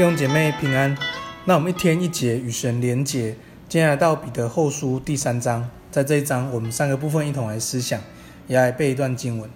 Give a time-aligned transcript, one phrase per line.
[0.00, 0.96] 弟兄姐妹平安，
[1.44, 3.36] 那我们一天一节与神连结，
[3.68, 8.00] 接下来到彼得后书第三章，在这一章我们三个部分一同来思想，
[8.48, 9.50] 也来背一段经文。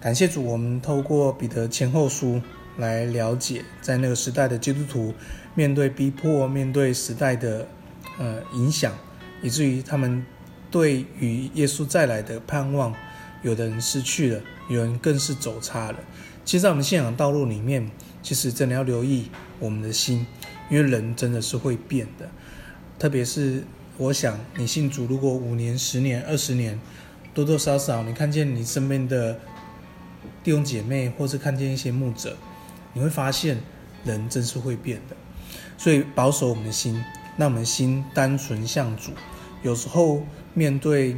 [0.00, 2.42] 感谢主，我们透过彼得前后书
[2.78, 5.14] 来了解，在那个时代的基督徒
[5.54, 7.68] 面对逼迫，面对时代的
[8.18, 8.92] 呃影响，
[9.40, 10.26] 以至于他们
[10.68, 12.92] 对于耶稣再来的盼望，
[13.42, 15.98] 有的人失去了，有人更是走差了。
[16.44, 17.88] 其实，在我们信仰道路里面，
[18.22, 20.26] 其实真的要留意我们的心，
[20.70, 22.28] 因为人真的是会变的。
[22.98, 23.64] 特别是
[23.96, 26.78] 我想，你信主如果五年、十年、二十年，
[27.32, 29.38] 多多少少你看见你身边的
[30.42, 32.36] 弟兄姐妹，或是看见一些牧者，
[32.92, 33.58] 你会发现
[34.04, 35.16] 人真是会变的。
[35.76, 37.02] 所以保守我们的心，
[37.36, 39.12] 让我们心单纯向主。
[39.62, 40.22] 有时候
[40.54, 41.16] 面对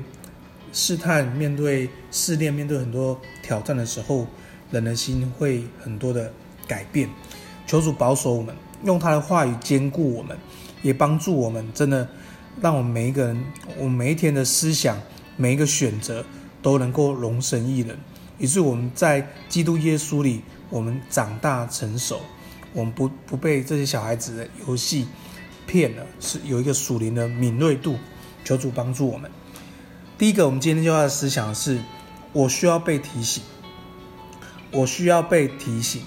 [0.73, 4.27] 试探、面对试炼、面对很多挑战的时候，
[4.71, 6.33] 人的心会很多的
[6.71, 7.09] 改变，
[7.67, 8.55] 求主保守我们，
[8.85, 10.39] 用他的话语坚固我们，
[10.83, 12.09] 也帮助我们，真的
[12.61, 13.45] 让我们每一个人，
[13.77, 14.97] 我们每一天的思想，
[15.37, 16.25] 每一个选择
[16.63, 17.99] 都能够荣神益人，
[18.39, 22.21] 以致我们在基督耶稣里，我们长大成熟，
[22.73, 25.09] 我们不不被这些小孩子的游戏
[25.67, 27.97] 骗了，是有一个属灵的敏锐度，
[28.45, 29.29] 求主帮助我们。
[30.17, 31.81] 第一个，我们今天就要的思想是，
[32.33, 33.43] 我需要被提醒。
[34.73, 36.03] 我需要被提醒。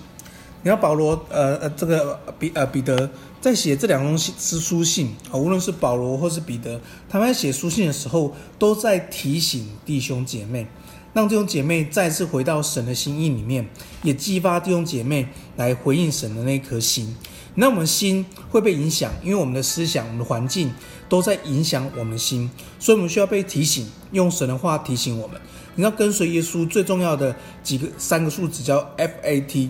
[0.64, 3.09] 你要保罗，呃呃，这个彼呃彼得
[3.42, 10.66] 在写这两封信书信啊，无论是保罗或是彼得，他们在写书信的时候，都在提醒弟兄姐妹，
[11.14, 13.67] 让弟兄姐妹再次回到神的心意里面，
[14.03, 17.14] 也激发弟兄姐妹来回应神的那颗心。
[17.56, 20.72] 那我们心会被影响，因为我们的思想、我们的环境
[21.09, 25.39] 都在影响我们心，所以我们需要被提醒，用神的话提醒我们。
[25.75, 29.69] 你要跟随耶稣最重要的几个三个数字叫 FAT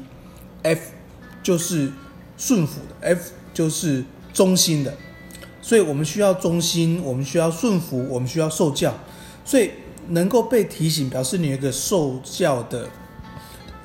[0.63, 0.79] F
[1.43, 1.91] 就是
[2.37, 4.03] 顺服的，F 就是
[4.33, 4.93] 忠心的，
[5.61, 8.93] 所以我们需要忠心，我们需要顺服，我们需要受教，
[9.45, 9.71] 所以
[10.09, 12.89] 能够被提醒，表示你有一个受教的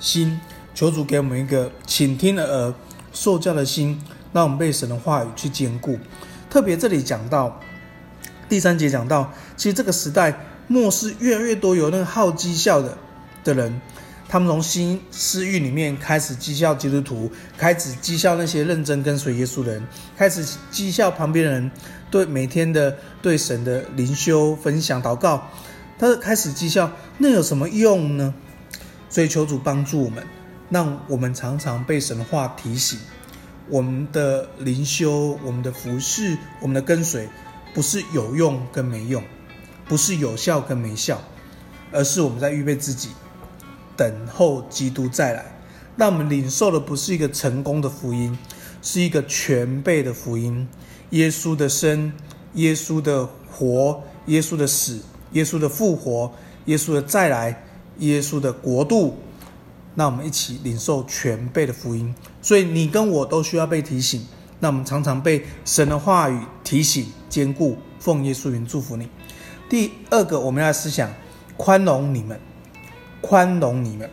[0.00, 0.40] 心。
[0.74, 2.74] 求主给我们一个倾听的耳，
[3.12, 4.00] 受教的心，
[4.32, 5.98] 让我们被神的话语去坚固。
[6.48, 7.60] 特别这里讲到
[8.48, 10.44] 第三节讲到，其实这个时代。
[10.70, 12.98] 末世越来越多有那个好讥笑的
[13.42, 13.80] 的人，
[14.28, 19.82] 他们从新私欲里面开始讥笑基督徒，开始讥笑那些认真跟随耶稣的人，
[20.16, 21.70] 开始讥笑旁边人
[22.10, 25.50] 对每天的对神的灵修分享祷告，
[25.98, 28.34] 他开始讥笑，那有什么用呢？
[29.08, 30.26] 所以求主帮助我们，
[30.68, 32.98] 让我们常常被神话提醒，
[33.68, 37.28] 我们的灵修、我们的服事、我们的跟随，
[37.72, 39.24] 不是有用跟没用。
[39.88, 41.18] 不是有效跟没效，
[41.90, 43.08] 而是我们在预备自己，
[43.98, 45.44] 等候基督再来。
[45.96, 48.38] 那我们领受的不是一个成功的福音，
[48.80, 50.66] 是一个全备的福音。
[51.10, 52.12] 耶稣的生，
[52.54, 55.00] 耶稣的活，耶稣的死，
[55.32, 56.32] 耶稣的复活，
[56.66, 57.64] 耶稣的再来，
[57.98, 59.16] 耶稣的国度。
[59.96, 62.14] 那我们一起领受全备的福音。
[62.40, 64.24] 所以你跟我都需要被提醒。
[64.60, 67.76] 那我们常常被神的话语提醒、坚固。
[67.98, 69.08] 奉耶稣名祝福你。
[69.68, 71.12] 第二个，我们要思想
[71.56, 72.38] 宽容你们，
[73.20, 74.08] 宽容你们。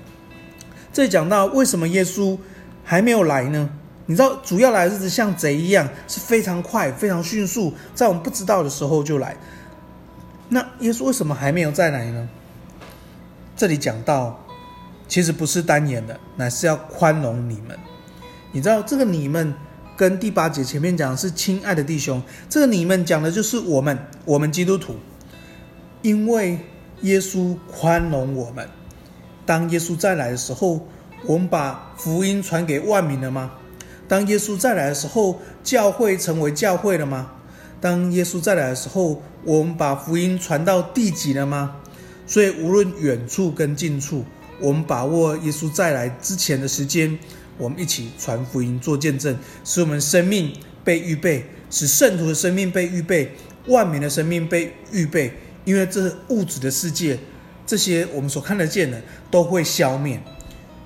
[0.94, 2.38] 这里讲到为什么耶稣
[2.84, 3.70] 还没有来呢？
[4.06, 9.36] 你知道，主要来的日子像贼一样，是非常快、非常迅速，在我们不知道的时候就来。
[10.50, 12.30] 那耶稣为什么还没有再来呢？
[13.58, 14.46] 这里讲到，
[15.08, 17.78] 其实不是单言的，乃是要宽容你们。
[18.52, 19.54] 你知道，这个你们
[19.98, 24.96] 跟第八节前面讲的是亲爱的弟兄，这个你们讲的就是我们，我们基督徒。
[26.04, 26.60] 因为
[27.02, 28.70] 耶稣宽容我们，
[29.46, 30.88] 当耶稣再来的时候，
[31.26, 33.52] 我们把福音传给万民了吗？
[34.08, 37.32] 当耶稣再来的时候，教会成为教会了吗？
[37.80, 41.76] 当耶稣再来的时候，我们把福音传到地极了吗？
[42.28, 44.26] 所以无论远处跟近处，
[44.60, 47.18] 我们把握耶稣再来之前的时间，
[47.58, 50.52] 我们一起传福音做见证，使我们生命
[50.84, 53.32] 被预备，使圣徒的生命被预备，
[53.68, 55.34] 万民的生命被预备。
[55.66, 57.18] 因为这是物质的世界，
[57.66, 59.02] 这些我们所看得见的
[59.32, 60.22] 都会消灭。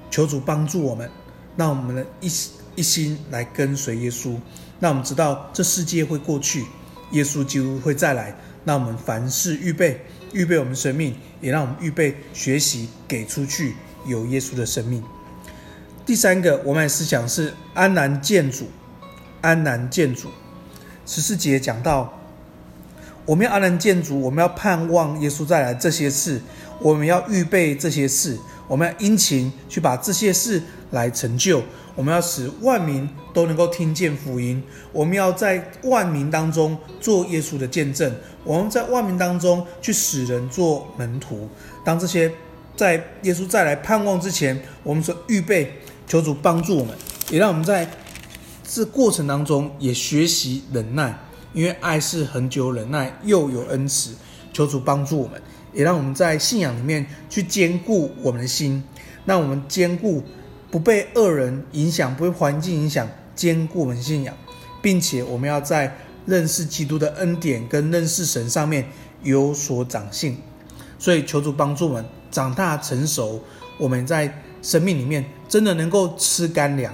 [0.10, 1.10] 求主帮助我们，
[1.56, 2.32] 让我们的一
[2.76, 4.36] 一心来跟随耶稣。
[4.80, 6.66] 让我们知道这世界会过去，
[7.12, 8.36] 耶稣基督会再来。
[8.66, 10.00] 让我们凡事预备，
[10.34, 15.04] 预备我们生命，也让我们预备学习给出去有耶稣的生命。
[16.06, 18.68] 第三个，我们的思想是安然见主，
[19.42, 20.30] 安然见主。
[21.06, 22.14] 十四节讲到。
[23.26, 26.42] 我们要安然见主，我们要盼望耶稣再来这些事，
[26.80, 28.38] 我们要预备这些事，
[28.68, 30.62] 我们要殷勤去把这些事
[30.92, 31.62] 来成就。
[31.96, 34.64] 我们要使万民都能够听见福音。
[34.94, 38.10] 我们要在万民当中做耶稣的见证。
[38.46, 41.50] 我们在万民当中去使人做门徒。
[41.84, 42.32] 当这些
[42.78, 45.74] 在耶稣再来盼望之前，我们所预备，
[46.08, 46.96] 求主帮助我们，
[47.30, 47.90] 也让我们在
[48.64, 51.20] 这过程当中也学习忍耐，
[51.54, 54.16] 因为爱是恒久忍耐，又有恩慈。
[54.54, 55.42] 求主帮助我们，
[55.74, 58.84] 也让我们在信仰里面去坚固我们的心，
[59.26, 60.24] 让我们坚固。
[60.72, 64.38] 不被恶人影响，不被环境影响，坚固我们信仰，
[64.84, 68.88] 并且我们要在认识基督的恩典跟认识神上面
[69.24, 70.38] 有所长进。
[71.00, 73.42] 所以求主帮助我们长大成熟，
[73.80, 74.32] 我们在
[74.62, 76.94] 生命里面真的能够吃干粮。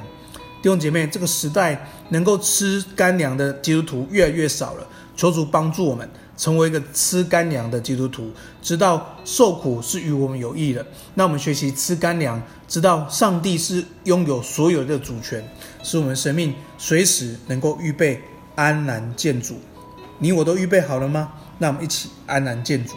[0.61, 4.87] 弟兄姐妹，这个时代能够吃干粮的基督徒越来越少了，
[5.17, 6.09] 求主帮助我们。
[6.37, 10.85] 成为一个吃干粮的基督徒，知道受苦是与我们有益的。
[11.13, 15.47] 那我们学习吃干粮，知道上帝是拥有所有的主权，
[15.81, 18.21] 使我们生命随时能够预备
[18.55, 19.55] 安然见主。
[20.19, 21.31] 你我都预备好了吗？
[21.57, 22.95] 那我们一起安然见主。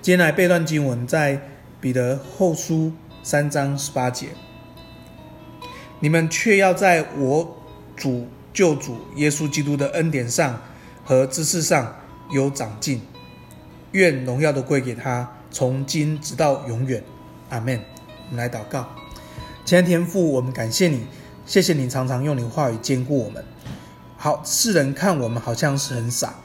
[0.00, 1.48] 今天来背段经文，在
[1.80, 2.92] 彼得后书
[3.22, 4.28] 三章十八节，
[6.00, 7.58] 你们却要在我
[7.94, 10.58] 主救主耶稣基督的恩典上。
[11.10, 11.96] 和知识上
[12.30, 13.02] 有长进，
[13.90, 17.02] 愿荣耀都归给他，从今直到永远，
[17.48, 17.80] 阿门。
[18.28, 18.88] 我们来祷告，
[19.64, 21.00] 亲爱的天父，我们感谢你，
[21.44, 23.44] 谢谢你常常用你话语坚固我们。
[24.16, 26.36] 好，世人看我们好像是很傻，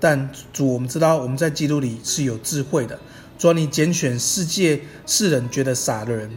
[0.00, 2.98] 但主，我们知道我们在基督里是有智慧的。
[3.36, 6.30] 主，你拣选世界世人觉得傻的人，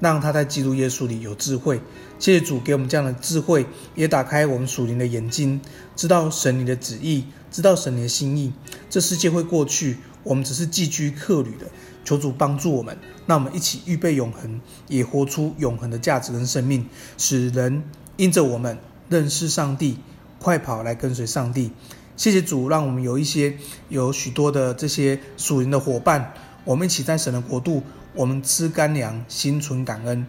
[0.00, 1.80] 让他在基督耶稣里有智慧。
[2.18, 5.60] 谢谢主给我们这样的智慧，也打开我们属灵的眼睛，
[5.94, 8.52] 知道神你的旨意，知道神你的心意。
[8.90, 11.66] 这世界会过去，我们只是寄居客旅的。
[12.04, 12.96] 求主帮助我们，
[13.26, 16.86] 让我们一起预备永恒，也活出永恒的价值跟生命，
[17.18, 17.84] 使人
[18.16, 18.78] 因着我们
[19.10, 19.98] 认识上帝，
[20.38, 21.70] 快跑来跟随上帝。
[22.16, 23.58] 谢谢主，让我们有一些
[23.90, 26.32] 有许多的这些属灵的伙伴，
[26.68, 27.82] 我们一起在神的国度，
[28.12, 30.26] 我们吃干粮，心存感恩。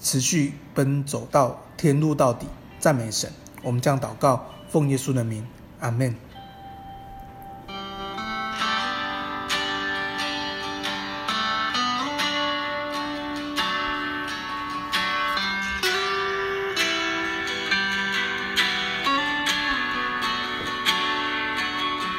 [0.00, 2.46] 持续奔走到天路到底，
[2.78, 3.30] 赞美神。
[3.62, 5.46] 我们将祷告，奉耶稣的名，
[5.80, 6.16] 阿门。